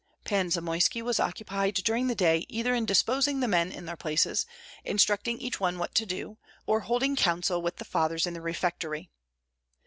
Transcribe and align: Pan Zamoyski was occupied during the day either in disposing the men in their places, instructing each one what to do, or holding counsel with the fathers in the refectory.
Pan 0.25 0.49
Zamoyski 0.49 1.03
was 1.03 1.19
occupied 1.19 1.75
during 1.75 2.07
the 2.07 2.15
day 2.15 2.47
either 2.49 2.73
in 2.73 2.87
disposing 2.87 3.39
the 3.39 3.47
men 3.47 3.71
in 3.71 3.85
their 3.85 3.95
places, 3.95 4.47
instructing 4.83 5.37
each 5.39 5.59
one 5.59 5.77
what 5.77 5.93
to 5.93 6.07
do, 6.07 6.39
or 6.65 6.79
holding 6.79 7.15
counsel 7.15 7.61
with 7.61 7.75
the 7.75 7.85
fathers 7.85 8.25
in 8.25 8.33
the 8.33 8.41
refectory. 8.41 9.11